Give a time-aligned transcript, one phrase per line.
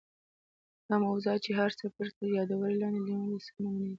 [0.87, 3.89] دا موضوعات چې د هر څپرکي تر یادوري لاندي لیکل سوي نمونې دي.